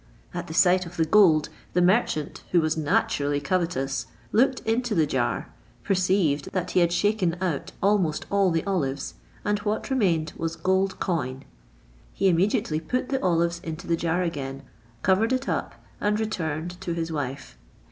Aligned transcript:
At 0.33 0.47
the 0.47 0.53
sight 0.55 0.87
of 0.87 0.97
the 0.97 1.05
gold, 1.05 1.49
the 1.73 1.79
merchant, 1.83 2.41
who 2.49 2.59
was 2.61 2.75
naturally 2.75 3.39
covetous, 3.39 4.07
looked 4.31 4.61
into 4.61 4.95
the 4.95 5.05
jar, 5.05 5.49
perceived 5.83 6.51
that 6.53 6.71
he 6.71 6.79
had 6.79 6.91
shaken 6.91 7.35
out 7.39 7.71
almost 7.83 8.25
all 8.31 8.49
the 8.49 8.63
olives, 8.65 9.13
and 9.45 9.59
what 9.59 9.91
remained 9.91 10.33
was 10.35 10.55
gold 10.55 10.99
coin. 10.99 11.43
He 12.15 12.27
immediately 12.29 12.79
put 12.79 13.09
the 13.09 13.21
olives 13.21 13.59
into 13.63 13.85
the 13.85 13.95
jar 13.95 14.23
again, 14.23 14.63
covered 15.03 15.31
it 15.31 15.47
up, 15.47 15.75
and 15.99 16.19
returned 16.19 16.81
to 16.81 16.93
his 16.93 17.11
wife. 17.11 17.55